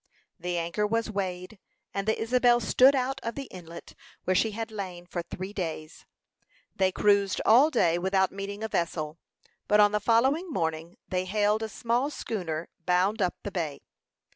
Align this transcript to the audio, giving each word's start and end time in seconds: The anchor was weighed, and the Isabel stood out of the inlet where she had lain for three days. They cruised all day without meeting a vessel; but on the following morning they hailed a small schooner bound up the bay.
The 0.39 0.57
anchor 0.57 0.87
was 0.87 1.11
weighed, 1.11 1.59
and 1.93 2.07
the 2.07 2.19
Isabel 2.19 2.59
stood 2.59 2.95
out 2.95 3.19
of 3.21 3.35
the 3.35 3.43
inlet 3.51 3.93
where 4.23 4.33
she 4.35 4.49
had 4.49 4.71
lain 4.71 5.05
for 5.05 5.21
three 5.21 5.53
days. 5.53 6.07
They 6.75 6.91
cruised 6.91 7.39
all 7.45 7.69
day 7.69 7.99
without 7.99 8.31
meeting 8.31 8.63
a 8.63 8.67
vessel; 8.67 9.19
but 9.67 9.79
on 9.79 9.91
the 9.91 9.99
following 9.99 10.49
morning 10.49 10.97
they 11.07 11.25
hailed 11.25 11.61
a 11.61 11.69
small 11.69 12.09
schooner 12.09 12.67
bound 12.83 13.21
up 13.21 13.35
the 13.43 13.51
bay. 13.51 13.83